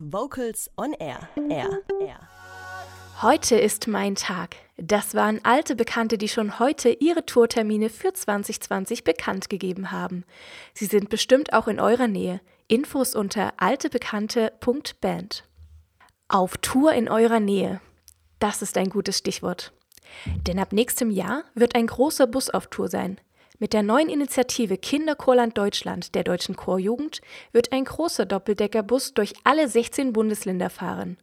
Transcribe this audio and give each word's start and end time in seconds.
Vocals 0.00 0.70
on 0.76 0.92
Air. 0.92 1.28
Air. 1.50 1.80
Air. 2.00 2.20
Heute 3.20 3.56
ist 3.56 3.88
mein 3.88 4.14
Tag. 4.14 4.54
Das 4.76 5.16
waren 5.16 5.44
alte 5.44 5.74
Bekannte, 5.74 6.18
die 6.18 6.28
schon 6.28 6.60
heute 6.60 6.90
ihre 6.90 7.26
Tourtermine 7.26 7.90
für 7.90 8.12
2020 8.12 9.02
bekannt 9.02 9.50
gegeben 9.50 9.90
haben. 9.90 10.24
Sie 10.72 10.84
sind 10.84 11.08
bestimmt 11.08 11.52
auch 11.52 11.66
in 11.66 11.80
eurer 11.80 12.06
Nähe. 12.06 12.40
Infos 12.68 13.16
unter 13.16 13.54
altebekannte.band. 13.56 15.44
Auf 16.28 16.58
Tour 16.58 16.92
in 16.92 17.08
eurer 17.08 17.40
Nähe. 17.40 17.80
Das 18.38 18.62
ist 18.62 18.78
ein 18.78 18.90
gutes 18.90 19.18
Stichwort. 19.18 19.72
Denn 20.46 20.60
ab 20.60 20.72
nächstem 20.72 21.10
Jahr 21.10 21.42
wird 21.56 21.74
ein 21.74 21.88
großer 21.88 22.28
Bus 22.28 22.50
auf 22.50 22.68
Tour 22.68 22.86
sein. 22.86 23.20
Mit 23.60 23.72
der 23.72 23.82
neuen 23.82 24.08
Initiative 24.08 24.78
Kinderchorland 24.78 25.58
Deutschland 25.58 26.14
der 26.14 26.22
Deutschen 26.22 26.54
Chorjugend 26.54 27.20
wird 27.50 27.72
ein 27.72 27.84
großer 27.84 28.24
Doppeldeckerbus 28.24 29.14
durch 29.14 29.34
alle 29.42 29.66
16 29.66 30.12
Bundesländer 30.12 30.70
fahren. 30.70 31.16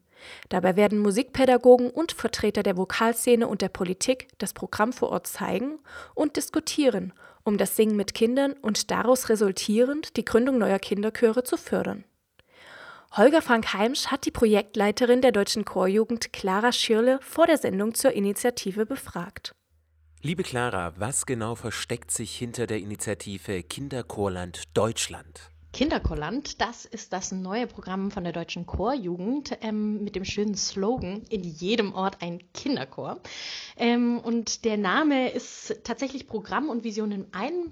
Dabei 0.50 0.76
werden 0.76 1.00
Musikpädagogen 1.00 1.90
und 1.90 2.12
Vertreter 2.12 2.62
der 2.62 2.76
Vokalszene 2.76 3.48
und 3.48 3.62
der 3.62 3.70
Politik 3.70 4.28
das 4.38 4.54
Programm 4.54 4.92
vor 4.92 5.12
Ort 5.12 5.28
zeigen 5.28 5.80
und 6.14 6.36
diskutieren, 6.36 7.14
um 7.46 7.58
das 7.58 7.78
Singen 7.78 7.96
mit 7.96 8.14
Kindern 8.14 8.52
und 8.52 8.92
daraus 8.92 9.30
resultierend 9.30 10.18
die 10.18 10.26
Gründung 10.26 10.58
neuer 10.58 10.80
Kinderchöre 10.80 11.46
zu 11.46 11.56
fördern. 11.56 12.04
Holger 13.16 13.42
Frank 13.42 13.74
Heimsch 13.74 14.08
hat 14.08 14.26
die 14.26 14.32
Projektleiterin 14.32 15.22
der 15.22 15.32
Deutschen 15.32 15.64
Chorjugend 15.64 16.34
Clara 16.34 16.74
Schirle 16.74 17.20
vor 17.22 17.48
der 17.48 17.58
Sendung 17.58 17.94
zur 17.94 18.12
Initiative 18.12 18.86
befragt. 18.86 19.55
Liebe 20.26 20.42
Clara, 20.42 20.92
was 20.98 21.28
genau 21.28 21.54
versteckt 21.54 22.10
sich 22.10 22.36
hinter 22.36 22.66
der 22.66 22.80
Initiative 22.80 23.62
Kinderchorland 23.62 24.64
Deutschland? 24.74 25.52
Kinderchorland, 25.72 26.60
das 26.62 26.86
ist 26.86 27.14
das 27.14 27.32
neue 27.32 27.68
Programm 27.68 28.10
von 28.10 28.24
der 28.24 28.34
Deutschen 28.34 28.66
Chorjugend 28.66 29.56
ähm, 29.62 30.04
mit 30.04 30.16
dem 30.16 30.26
schönen 30.26 30.56
Slogan 30.56 31.22
in 31.30 31.44
jedem 31.44 31.94
Ort 31.94 32.24
ein 32.24 32.40
Kinderchor. 32.56 33.20
Ähm, 33.78 34.20
und 34.20 34.66
der 34.66 34.78
Name 34.78 35.30
ist 35.30 35.82
tatsächlich 35.84 36.26
Programm 36.26 36.70
und 36.70 36.84
Vision 36.84 37.12
in 37.12 37.32
einem. 37.32 37.72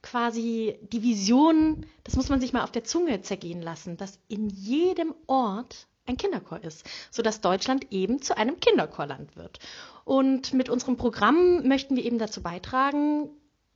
Quasi 0.00 0.78
die 0.92 1.02
Vision, 1.02 1.84
das 2.04 2.14
muss 2.14 2.28
man 2.28 2.40
sich 2.40 2.52
mal 2.52 2.62
auf 2.62 2.70
der 2.70 2.84
Zunge 2.84 3.22
zergehen 3.22 3.60
lassen, 3.60 3.96
dass 3.96 4.20
in 4.28 4.48
jedem 4.48 5.16
Ort 5.26 5.88
ein 6.08 6.16
Kinderchor 6.16 6.62
ist, 6.62 6.84
sodass 7.10 7.40
Deutschland 7.40 7.92
eben 7.92 8.22
zu 8.22 8.36
einem 8.36 8.60
Kinderchorland 8.60 9.36
wird. 9.36 9.58
Und 10.04 10.54
mit 10.54 10.68
unserem 10.68 10.96
Programm 10.96 11.66
möchten 11.68 11.96
wir 11.96 12.04
eben 12.04 12.18
dazu 12.18 12.42
beitragen, 12.42 13.30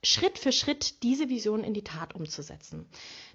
Schritt 0.05 0.39
für 0.39 0.51
Schritt 0.51 1.03
diese 1.05 1.29
Vision 1.29 1.63
in 1.63 1.75
die 1.75 1.85
Tat 1.85 2.15
umzusetzen. 2.15 2.89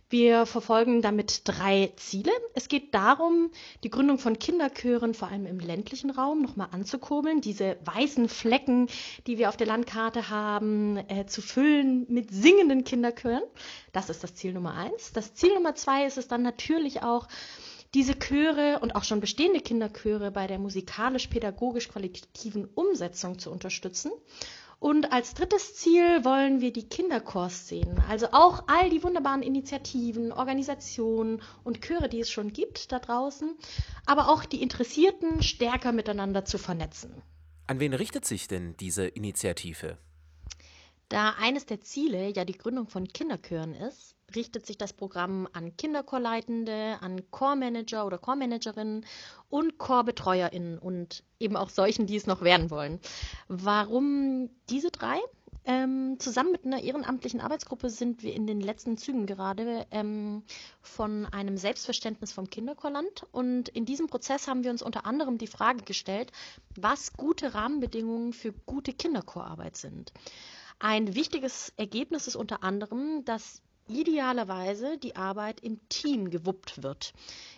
Wir 0.09 0.45
verfolgen 0.45 1.01
damit 1.01 1.41
drei 1.43 1.91
Ziele. 1.97 2.31
Es 2.53 2.69
geht 2.69 2.93
darum, 2.93 3.51
die 3.83 3.89
Gründung 3.89 4.19
von 4.19 4.39
Kinderchören 4.39 5.13
vor 5.13 5.27
allem 5.27 5.45
im 5.45 5.59
ländlichen 5.59 6.11
Raum 6.11 6.41
nochmal 6.41 6.69
anzukurbeln, 6.71 7.41
diese 7.41 7.77
weißen 7.83 8.29
Flecken, 8.29 8.87
die 9.27 9.37
wir 9.37 9.49
auf 9.49 9.57
der 9.57 9.67
Landkarte 9.67 10.29
haben, 10.29 10.97
äh, 11.09 11.25
zu 11.25 11.41
füllen 11.41 12.05
mit 12.07 12.31
singenden 12.31 12.85
Kinderchören. 12.85 13.43
Das 13.91 14.09
ist 14.09 14.23
das 14.23 14.33
Ziel 14.33 14.53
Nummer 14.53 14.75
eins. 14.75 15.11
Das 15.11 15.33
Ziel 15.33 15.53
Nummer 15.53 15.75
zwei 15.75 16.05
ist 16.05 16.17
es 16.17 16.29
dann 16.29 16.41
natürlich 16.41 17.03
auch, 17.03 17.27
diese 17.93 18.15
Chöre 18.15 18.79
und 18.79 18.95
auch 18.95 19.03
schon 19.03 19.19
bestehende 19.19 19.61
Kinderchöre 19.61 20.31
bei 20.31 20.47
der 20.47 20.59
musikalisch-pädagogisch 20.59 21.89
qualitativen 21.89 22.65
Umsetzung 22.75 23.39
zu 23.39 23.51
unterstützen. 23.51 24.11
Und 24.79 25.11
als 25.11 25.33
drittes 25.33 25.73
Ziel 25.75 26.23
wollen 26.23 26.61
wir 26.61 26.71
die 26.71 26.87
Kinderchorszenen, 26.87 27.99
also 28.07 28.27
auch 28.31 28.65
all 28.67 28.91
die 28.91 29.01
wunderbaren 29.01 29.41
Initiativen, 29.41 30.31
Organisationen 30.31 31.41
und 31.63 31.81
Chöre, 31.81 32.09
die 32.09 32.19
es 32.19 32.29
schon 32.29 32.53
gibt 32.53 32.91
da 32.91 32.99
draußen, 32.99 33.57
aber 34.05 34.29
auch 34.29 34.45
die 34.45 34.61
Interessierten 34.61 35.41
stärker 35.41 35.93
miteinander 35.93 36.45
zu 36.45 36.59
vernetzen. 36.59 37.23
An 37.65 37.79
wen 37.79 37.93
richtet 37.93 38.25
sich 38.25 38.47
denn 38.47 38.77
diese 38.77 39.07
Initiative? 39.07 39.97
Da 41.09 41.35
eines 41.39 41.65
der 41.65 41.81
Ziele 41.81 42.29
ja 42.29 42.43
die 42.43 42.57
Gründung 42.57 42.87
von 42.87 43.07
Kinderchören 43.07 43.73
ist, 43.73 44.15
richtet 44.35 44.65
sich 44.65 44.77
das 44.77 44.91
Programm 44.91 45.47
an 45.53 45.77
Kinderchorleitende, 45.77 46.97
an 46.99 47.31
Chormanager 47.31 48.05
oder 48.05 48.17
Chormanagerinnen 48.17 49.05
und 49.49 49.77
Chorbetreuerinnen 49.77 50.77
und 50.77 51.23
eben 51.39 51.55
auch 51.55 51.69
solchen, 51.69 52.07
die 52.07 52.17
es 52.17 52.27
noch 52.27 52.41
werden 52.41 52.69
wollen. 52.69 52.99
Warum 53.47 54.49
diese 54.69 54.91
drei? 54.91 55.17
Ähm, 55.63 56.15
zusammen 56.19 56.53
mit 56.53 56.65
einer 56.65 56.81
ehrenamtlichen 56.81 57.41
Arbeitsgruppe 57.41 57.89
sind 57.89 58.23
wir 58.23 58.33
in 58.33 58.47
den 58.47 58.61
letzten 58.61 58.97
Zügen 58.97 59.25
gerade 59.25 59.85
ähm, 59.91 60.43
von 60.81 61.25
einem 61.25 61.57
Selbstverständnis 61.57 62.31
vom 62.31 62.49
Kinderchorland. 62.49 63.25
Und 63.33 63.67
in 63.69 63.83
diesem 63.83 64.07
Prozess 64.07 64.47
haben 64.47 64.63
wir 64.63 64.71
uns 64.71 64.81
unter 64.81 65.05
anderem 65.05 65.37
die 65.37 65.47
Frage 65.47 65.83
gestellt, 65.83 66.31
was 66.77 67.13
gute 67.17 67.53
Rahmenbedingungen 67.53 68.31
für 68.31 68.53
gute 68.65 68.93
Kinderchorarbeit 68.93 69.75
sind. 69.75 70.13
Ein 70.79 71.15
wichtiges 71.15 71.73
Ergebnis 71.77 72.27
ist 72.27 72.35
unter 72.35 72.63
anderem, 72.63 73.25
dass 73.25 73.61
idealerweise 73.87 74.97
die 74.97 75.15
Arbeit 75.15 75.61
im 75.61 75.79
Team 75.89 76.29
gewuppt 76.29 76.83
wird. 76.83 77.13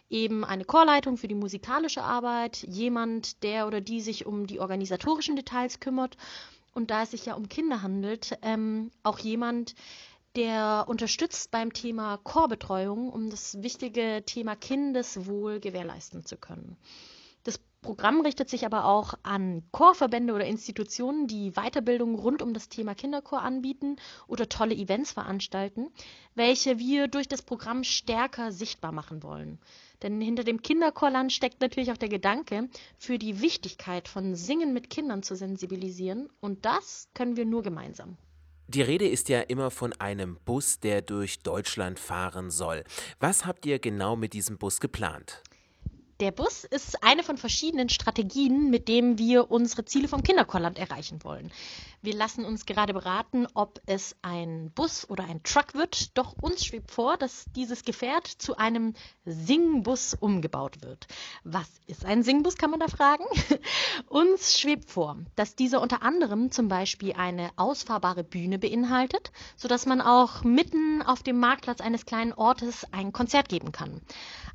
Eben 0.09 0.45
eine 0.45 0.63
Chorleitung 0.63 1.17
für 1.17 1.27
die 1.27 1.35
musikalische 1.35 2.01
Arbeit, 2.01 2.57
jemand, 2.67 3.43
der 3.43 3.67
oder 3.67 3.81
die 3.81 4.01
sich 4.01 4.25
um 4.25 4.47
die 4.47 4.59
organisatorischen 4.59 5.35
Details 5.35 5.79
kümmert 5.79 6.17
und 6.73 6.91
da 6.91 7.03
es 7.03 7.11
sich 7.11 7.25
ja 7.25 7.33
um 7.33 7.49
Kinder 7.49 7.81
handelt, 7.81 8.37
ähm, 8.41 8.91
auch 9.03 9.19
jemand, 9.19 9.75
der 10.35 10.85
unterstützt 10.87 11.51
beim 11.51 11.73
Thema 11.73 12.17
Chorbetreuung, 12.17 13.09
um 13.09 13.29
das 13.29 13.61
wichtige 13.61 14.23
Thema 14.25 14.55
Kindeswohl 14.55 15.59
gewährleisten 15.59 16.25
zu 16.25 16.37
können. 16.37 16.77
Das 17.43 17.59
Programm 17.81 18.21
richtet 18.21 18.49
sich 18.49 18.65
aber 18.65 18.85
auch 18.85 19.13
an 19.23 19.63
Chorverbände 19.71 20.33
oder 20.33 20.45
Institutionen, 20.45 21.27
die 21.27 21.51
Weiterbildung 21.51 22.15
rund 22.15 22.41
um 22.41 22.53
das 22.53 22.67
Thema 22.67 22.93
Kinderchor 22.93 23.41
anbieten 23.41 23.95
oder 24.27 24.49
tolle 24.49 24.75
Events 24.75 25.13
veranstalten, 25.13 25.87
welche 26.35 26.77
wir 26.77 27.07
durch 27.07 27.27
das 27.27 27.41
Programm 27.41 27.83
stärker 27.83 28.51
sichtbar 28.51 28.91
machen 28.91 29.23
wollen. 29.23 29.59
Denn 30.01 30.19
hinter 30.21 30.43
dem 30.43 30.61
Kinderchorland 30.61 31.31
steckt 31.31 31.61
natürlich 31.61 31.91
auch 31.91 31.97
der 31.97 32.09
Gedanke, 32.09 32.69
für 32.97 33.17
die 33.17 33.41
Wichtigkeit 33.41 34.07
von 34.07 34.35
Singen 34.35 34.73
mit 34.73 34.89
Kindern 34.89 35.23
zu 35.23 35.35
sensibilisieren. 35.35 36.29
Und 36.39 36.65
das 36.65 37.07
können 37.13 37.37
wir 37.37 37.45
nur 37.45 37.63
gemeinsam. 37.63 38.17
Die 38.67 38.81
Rede 38.81 39.07
ist 39.07 39.29
ja 39.29 39.41
immer 39.41 39.71
von 39.71 39.93
einem 39.93 40.37
Bus, 40.45 40.79
der 40.79 41.01
durch 41.01 41.39
Deutschland 41.39 41.97
fahren 41.97 42.51
soll. 42.51 42.83
Was 43.19 43.45
habt 43.45 43.65
ihr 43.65 43.79
genau 43.79 44.15
mit 44.15 44.33
diesem 44.33 44.57
Bus 44.57 44.79
geplant? 44.79 45.41
Der 46.19 46.31
Bus 46.31 46.65
ist 46.65 47.01
eine 47.01 47.23
von 47.23 47.37
verschiedenen 47.37 47.87
Strategien, 47.87 48.69
mit 48.69 48.89
denen 48.89 49.17
wir 49.17 49.49
unsere 49.51 49.85
Ziele 49.85 50.09
vom 50.09 50.21
Kinderchorland 50.21 50.77
erreichen 50.77 51.23
wollen. 51.23 51.49
Wir 52.01 52.13
lassen 52.13 52.43
uns 52.43 52.65
gerade 52.65 52.93
beraten, 52.93 53.47
ob 53.53 53.81
es 53.85 54.17
ein 54.21 54.69
Bus 54.75 55.09
oder 55.09 55.23
ein 55.23 55.43
Truck 55.43 55.75
wird. 55.75 56.17
Doch 56.17 56.35
uns 56.41 56.65
schwebt 56.65 56.91
vor, 56.91 57.15
dass 57.15 57.45
dieses 57.55 57.83
Gefährt 57.83 58.27
zu 58.27 58.57
einem 58.57 58.95
Singbus 59.23 60.13
umgebaut 60.13 60.81
wird. 60.81 61.07
Was 61.45 61.69
ist 61.87 62.03
ein 62.03 62.23
Singbus, 62.23 62.57
kann 62.57 62.71
man 62.71 62.81
da 62.81 62.89
fragen? 62.89 63.23
uns 64.07 64.59
schwebt 64.59 64.89
vor, 64.89 65.17
dass 65.37 65.55
dieser 65.55 65.81
unter 65.81 66.01
anderem 66.03 66.51
zum 66.51 66.67
Beispiel 66.67 67.13
eine 67.13 67.49
ausfahrbare 67.55 68.25
Bühne 68.25 68.59
beinhaltet, 68.59 69.31
sodass 69.55 69.85
man 69.85 70.01
auch 70.01 70.43
mitten 70.43 71.01
auf 71.01 71.23
dem 71.23 71.39
Marktplatz 71.39 71.79
eines 71.79 72.05
kleinen 72.05 72.33
Ortes 72.33 72.85
ein 72.91 73.13
Konzert 73.13 73.47
geben 73.47 73.71
kann. 73.71 74.01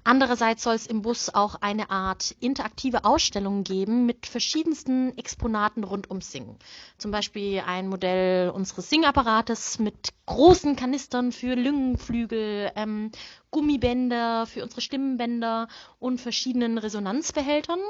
Andererseits 0.06 0.62
soll 0.62 0.74
es 0.74 0.86
im 0.86 1.00
Bus 1.00 1.30
auch 1.30 1.54
eine 1.56 1.88
Art 1.88 2.36
interaktive 2.38 3.06
Ausstellung 3.06 3.64
geben 3.64 4.04
mit 4.04 4.26
verschiedensten 4.26 5.16
Exponaten 5.16 5.82
rund 5.82 6.10
ums 6.10 6.30
Singen. 6.30 6.58
Zum 6.98 7.10
Beispiel 7.10 7.62
ein 7.66 7.88
Modell 7.88 8.50
unseres 8.50 8.90
Singapparates 8.90 9.78
mit 9.78 10.12
großen 10.26 10.76
Kanistern 10.76 11.32
für 11.32 11.54
Lüngenflügel, 11.54 12.70
ähm, 12.76 13.12
Gummibänder 13.50 14.46
für 14.46 14.62
unsere 14.62 14.82
Stimmbänder 14.82 15.68
und 16.00 16.20
verschiedenen 16.20 16.76
Resonanzbehältern. 16.76 17.80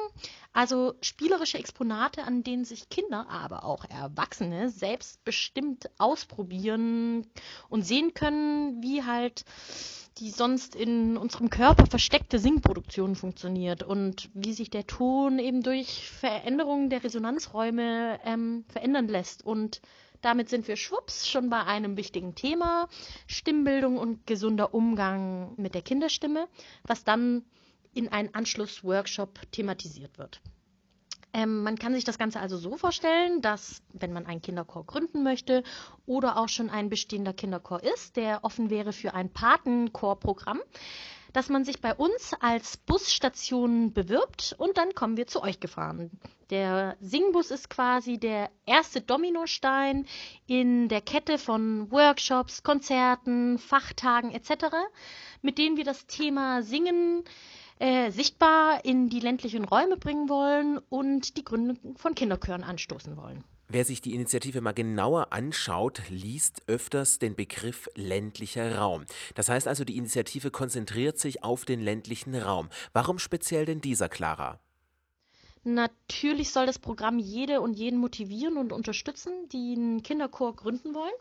Also 0.52 0.94
spielerische 1.00 1.58
Exponate, 1.58 2.22
an 2.22 2.44
denen 2.44 2.64
sich 2.64 2.88
Kinder, 2.90 3.26
aber 3.28 3.64
auch 3.64 3.84
Erwachsene 3.86 4.68
selbstbestimmt 4.68 5.90
ausprobieren 5.98 7.26
und 7.68 7.82
sehen 7.82 8.14
können, 8.14 8.80
wie 8.82 9.02
halt 9.02 9.44
die 10.18 10.30
sonst 10.30 10.76
in 10.76 11.16
unserem 11.16 11.50
Körper 11.50 11.86
versteckte 11.86 12.38
Singproduktion 12.38 13.16
funktioniert 13.16 13.82
und 13.82 14.30
wie 14.34 14.52
sich 14.52 14.70
der 14.70 14.86
Ton 14.86 15.38
eben 15.38 15.62
durch 15.62 16.08
Veränderungen 16.10 16.88
der 16.88 17.02
Resonanzräume 17.02 18.20
ähm, 18.24 18.64
verändern 18.68 19.08
lässt. 19.08 19.44
Und 19.44 19.80
damit 20.20 20.48
sind 20.48 20.68
wir 20.68 20.76
schwupps 20.76 21.28
schon 21.28 21.50
bei 21.50 21.64
einem 21.64 21.96
wichtigen 21.96 22.34
Thema, 22.34 22.88
Stimmbildung 23.26 23.98
und 23.98 24.26
gesunder 24.26 24.72
Umgang 24.72 25.54
mit 25.56 25.74
der 25.74 25.82
Kinderstimme, 25.82 26.48
was 26.84 27.04
dann 27.04 27.44
in 27.92 28.08
einen 28.08 28.34
Anschlussworkshop 28.34 29.40
thematisiert 29.50 30.18
wird. 30.18 30.40
Ähm, 31.34 31.64
man 31.64 31.76
kann 31.76 31.92
sich 31.94 32.04
das 32.04 32.16
Ganze 32.16 32.38
also 32.38 32.56
so 32.56 32.76
vorstellen, 32.76 33.42
dass 33.42 33.82
wenn 33.92 34.12
man 34.12 34.24
einen 34.24 34.40
Kinderchor 34.40 34.86
gründen 34.86 35.24
möchte 35.24 35.64
oder 36.06 36.38
auch 36.38 36.48
schon 36.48 36.70
ein 36.70 36.88
bestehender 36.88 37.32
Kinderchor 37.32 37.82
ist, 37.82 38.16
der 38.16 38.44
offen 38.44 38.70
wäre 38.70 38.92
für 38.92 39.14
ein 39.14 39.30
Patenchorprogramm, 39.30 40.60
dass 41.32 41.48
man 41.48 41.64
sich 41.64 41.80
bei 41.80 41.92
uns 41.92 42.32
als 42.38 42.76
Busstation 42.76 43.92
bewirbt 43.92 44.54
und 44.58 44.78
dann 44.78 44.94
kommen 44.94 45.16
wir 45.16 45.26
zu 45.26 45.42
euch 45.42 45.58
gefahren. 45.58 46.12
Der 46.50 46.96
Singbus 47.00 47.50
ist 47.50 47.68
quasi 47.68 48.16
der 48.18 48.50
erste 48.64 49.00
Dominostein 49.00 50.06
in 50.46 50.88
der 50.88 51.00
Kette 51.00 51.38
von 51.38 51.90
Workshops, 51.90 52.62
Konzerten, 52.62 53.58
Fachtagen 53.58 54.30
etc., 54.30 54.66
mit 55.42 55.58
denen 55.58 55.76
wir 55.76 55.84
das 55.84 56.06
Thema 56.06 56.62
Singen 56.62 57.24
äh, 57.78 58.10
sichtbar 58.10 58.84
in 58.84 59.08
die 59.08 59.20
ländlichen 59.20 59.64
Räume 59.64 59.96
bringen 59.96 60.28
wollen 60.28 60.78
und 60.88 61.36
die 61.36 61.44
Gründung 61.44 61.96
von 61.96 62.14
Kinderchören 62.14 62.62
anstoßen 62.62 63.16
wollen. 63.16 63.44
Wer 63.68 63.84
sich 63.84 64.00
die 64.00 64.14
Initiative 64.14 64.60
mal 64.60 64.72
genauer 64.72 65.32
anschaut, 65.32 66.02
liest 66.10 66.62
öfters 66.68 67.18
den 67.18 67.34
Begriff 67.34 67.88
ländlicher 67.94 68.76
Raum. 68.76 69.04
Das 69.34 69.48
heißt 69.48 69.66
also, 69.66 69.84
die 69.84 69.96
Initiative 69.96 70.50
konzentriert 70.50 71.18
sich 71.18 71.42
auf 71.42 71.64
den 71.64 71.80
ländlichen 71.80 72.34
Raum. 72.34 72.68
Warum 72.92 73.18
speziell 73.18 73.64
denn 73.64 73.80
dieser, 73.80 74.08
Clara? 74.08 74.60
Natürlich 75.64 76.50
soll 76.50 76.66
das 76.66 76.78
Programm 76.78 77.18
jede 77.18 77.62
und 77.62 77.72
jeden 77.72 77.98
motivieren 77.98 78.58
und 78.58 78.70
unterstützen, 78.70 79.32
die 79.50 79.74
einen 79.74 80.02
Kinderchor 80.02 80.54
gründen 80.54 80.94
wollen. 80.94 81.14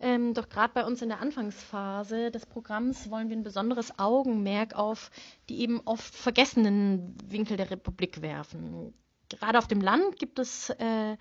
Ähm, 0.00 0.34
doch 0.34 0.48
gerade 0.48 0.72
bei 0.74 0.84
uns 0.84 1.02
in 1.02 1.08
der 1.08 1.20
Anfangsphase 1.20 2.30
des 2.30 2.46
Programms 2.46 3.10
wollen 3.10 3.28
wir 3.28 3.36
ein 3.36 3.44
besonderes 3.44 3.98
Augenmerk 3.98 4.74
auf 4.74 5.10
die 5.48 5.60
eben 5.60 5.80
oft 5.84 6.14
vergessenen 6.14 7.16
Winkel 7.26 7.56
der 7.56 7.70
Republik 7.70 8.20
werfen. 8.20 8.92
Gerade 9.28 9.58
auf 9.58 9.68
dem 9.68 9.80
Land 9.80 10.18
gibt 10.18 10.38
es 10.38 10.70
äh, 10.70 11.16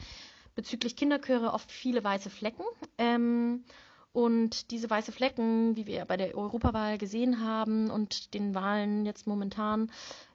bezüglich 0.55 0.95
Kinderchöre 0.95 1.53
oft 1.53 1.71
viele 1.71 2.03
weiße 2.03 2.29
Flecken. 2.29 2.63
Ähm, 2.97 3.63
und 4.11 4.69
diese 4.69 4.89
weiße 4.89 5.11
Flecken, 5.11 5.75
wie 5.75 5.87
wir 5.87 6.05
bei 6.05 6.17
der 6.17 6.37
Europawahl 6.37 6.99
gesehen 6.99 7.43
haben 7.43 7.89
und 7.89 8.35
den 8.35 8.53
Wahlen 8.53 9.05
jetzt 9.05 9.25
momentan, 9.25 9.91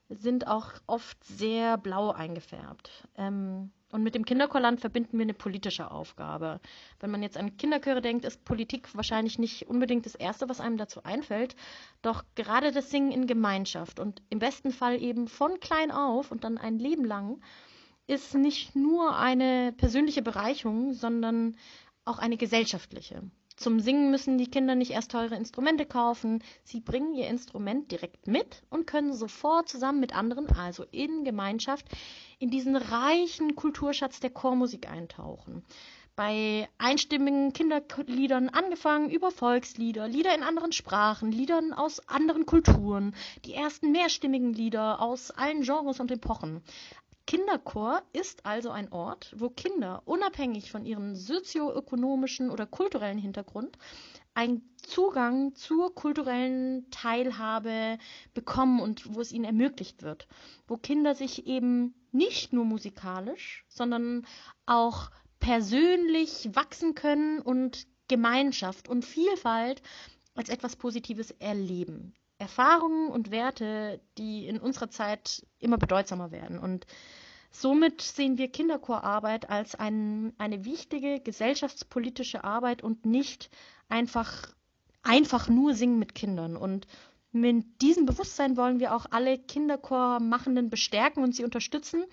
sind 0.08 0.46
auch 0.46 0.72
oft 0.86 1.22
sehr 1.24 1.76
blau 1.76 2.10
eingefärbt. 2.10 2.90
Ähm, 3.16 3.70
und 3.90 4.02
mit 4.02 4.14
dem 4.14 4.24
Kinderchorland 4.24 4.80
verbinden 4.80 5.16
wir 5.18 5.22
eine 5.22 5.34
politische 5.34 5.90
Aufgabe. 5.90 6.60
Wenn 7.00 7.10
man 7.10 7.22
jetzt 7.22 7.38
an 7.38 7.56
Kinderchöre 7.56 8.02
denkt, 8.02 8.24
ist 8.24 8.44
Politik 8.44 8.94
wahrscheinlich 8.94 9.38
nicht 9.38 9.66
unbedingt 9.68 10.04
das 10.04 10.14
Erste, 10.14 10.48
was 10.48 10.60
einem 10.60 10.76
dazu 10.76 11.02
einfällt. 11.04 11.56
Doch 12.02 12.24
gerade 12.34 12.70
das 12.70 12.90
Singen 12.90 13.12
in 13.12 13.26
Gemeinschaft 13.26 13.98
und 13.98 14.22
im 14.28 14.38
besten 14.38 14.72
Fall 14.72 15.00
eben 15.02 15.26
von 15.26 15.58
klein 15.60 15.90
auf 15.90 16.30
und 16.30 16.44
dann 16.44 16.58
ein 16.58 16.78
Leben 16.78 17.04
lang 17.04 17.40
ist 18.06 18.34
nicht 18.34 18.74
nur 18.74 19.16
eine 19.16 19.72
persönliche 19.72 20.22
Bereicherung, 20.22 20.92
sondern 20.94 21.56
auch 22.04 22.18
eine 22.18 22.36
gesellschaftliche. 22.38 23.22
Zum 23.58 23.80
Singen 23.80 24.12
müssen 24.12 24.38
die 24.38 24.46
Kinder 24.46 24.76
nicht 24.76 24.92
erst 24.92 25.10
teure 25.10 25.34
Instrumente 25.34 25.84
kaufen. 25.84 26.44
Sie 26.62 26.78
bringen 26.78 27.14
ihr 27.14 27.26
Instrument 27.26 27.90
direkt 27.90 28.28
mit 28.28 28.62
und 28.70 28.86
können 28.86 29.12
sofort 29.12 29.68
zusammen 29.68 29.98
mit 29.98 30.14
anderen, 30.14 30.46
also 30.56 30.84
in 30.92 31.24
Gemeinschaft, 31.24 31.84
in 32.38 32.50
diesen 32.50 32.76
reichen 32.76 33.56
Kulturschatz 33.56 34.20
der 34.20 34.30
Chormusik 34.30 34.88
eintauchen. 34.88 35.64
Bei 36.14 36.68
einstimmigen 36.78 37.52
Kinderliedern 37.52 38.48
angefangen 38.48 39.10
über 39.10 39.32
Volkslieder, 39.32 40.06
Lieder 40.06 40.36
in 40.36 40.44
anderen 40.44 40.70
Sprachen, 40.70 41.32
Liedern 41.32 41.72
aus 41.72 42.08
anderen 42.08 42.46
Kulturen, 42.46 43.12
die 43.44 43.54
ersten 43.54 43.90
mehrstimmigen 43.90 44.52
Lieder 44.52 45.00
aus 45.00 45.32
allen 45.32 45.62
Genres 45.62 45.98
und 45.98 46.12
Epochen. 46.12 46.62
Kinderchor 47.28 48.02
ist 48.14 48.46
also 48.46 48.70
ein 48.70 48.90
Ort, 48.90 49.34
wo 49.36 49.50
Kinder 49.50 50.00
unabhängig 50.06 50.70
von 50.70 50.86
ihrem 50.86 51.14
sozioökonomischen 51.14 52.48
oder 52.48 52.64
kulturellen 52.64 53.18
Hintergrund 53.18 53.76
einen 54.32 54.62
Zugang 54.78 55.54
zur 55.54 55.94
kulturellen 55.94 56.90
Teilhabe 56.90 57.98
bekommen 58.32 58.80
und 58.80 59.14
wo 59.14 59.20
es 59.20 59.30
ihnen 59.32 59.44
ermöglicht 59.44 60.02
wird, 60.02 60.26
wo 60.66 60.78
Kinder 60.78 61.14
sich 61.14 61.46
eben 61.46 61.94
nicht 62.12 62.54
nur 62.54 62.64
musikalisch, 62.64 63.66
sondern 63.68 64.26
auch 64.64 65.10
persönlich 65.38 66.48
wachsen 66.54 66.94
können 66.94 67.42
und 67.42 67.86
Gemeinschaft 68.08 68.88
und 68.88 69.04
Vielfalt 69.04 69.82
als 70.34 70.48
etwas 70.48 70.76
Positives 70.76 71.30
erleben. 71.32 72.14
Erfahrungen 72.38 73.10
und 73.10 73.30
Werte, 73.30 74.00
die 74.16 74.46
in 74.46 74.58
unserer 74.60 74.88
Zeit 74.88 75.44
immer 75.58 75.76
bedeutsamer 75.76 76.30
werden. 76.30 76.58
Und 76.58 76.86
somit 77.50 78.00
sehen 78.02 78.38
wir 78.38 78.48
Kinderchorarbeit 78.48 79.50
als 79.50 79.74
ein, 79.74 80.32
eine 80.38 80.64
wichtige 80.64 81.20
gesellschaftspolitische 81.20 82.44
Arbeit 82.44 82.82
und 82.82 83.06
nicht 83.06 83.50
einfach, 83.88 84.54
einfach 85.02 85.48
nur 85.48 85.74
Singen 85.74 85.98
mit 85.98 86.14
Kindern. 86.14 86.56
Und 86.56 86.86
mit 87.32 87.82
diesem 87.82 88.06
Bewusstsein 88.06 88.56
wollen 88.56 88.80
wir 88.80 88.94
auch 88.94 89.06
alle 89.10 89.38
Kinderchormachenden 89.38 90.70
bestärken 90.70 91.22
und 91.22 91.34
sie 91.34 91.44
unterstützen, 91.44 92.04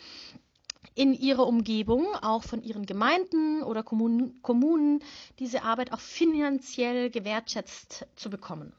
in 0.93 1.13
ihrer 1.13 1.47
Umgebung, 1.47 2.05
auch 2.21 2.43
von 2.43 2.61
ihren 2.61 2.85
Gemeinden 2.85 3.63
oder 3.63 3.83
Kommunen, 3.83 5.03
diese 5.39 5.63
Arbeit 5.63 5.91
auch 5.91 5.99
finanziell 5.99 7.09
gewertschätzt 7.09 8.05
zu 8.15 8.29
bekommen. 8.29 8.71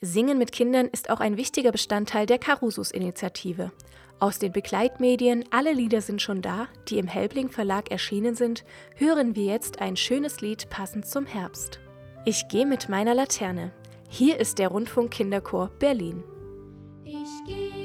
Singen 0.00 0.38
mit 0.38 0.52
Kindern 0.52 0.86
ist 0.86 1.08
auch 1.08 1.20
ein 1.20 1.36
wichtiger 1.36 1.72
Bestandteil 1.72 2.26
der 2.26 2.38
Carusus-Initiative. 2.38 3.72
Aus 4.18 4.38
den 4.38 4.52
Begleitmedien 4.52 5.44
Alle 5.50 5.72
Lieder 5.72 6.00
sind 6.00 6.22
schon 6.22 6.42
da, 6.42 6.68
die 6.88 6.98
im 6.98 7.06
Helbling 7.06 7.50
Verlag 7.50 7.90
erschienen 7.90 8.34
sind, 8.34 8.64
hören 8.94 9.34
wir 9.34 9.44
jetzt 9.44 9.80
ein 9.80 9.96
schönes 9.96 10.40
Lied 10.40 10.70
passend 10.70 11.06
zum 11.06 11.26
Herbst. 11.26 11.80
Ich 12.24 12.48
gehe 12.48 12.66
mit 12.66 12.88
meiner 12.88 13.14
Laterne. 13.14 13.72
Hier 14.08 14.38
ist 14.38 14.58
der 14.58 14.68
Rundfunk 14.68 15.10
Kinderchor 15.10 15.70
Berlin. 15.78 16.24
Ich 17.04 17.44
gehe 17.46 17.75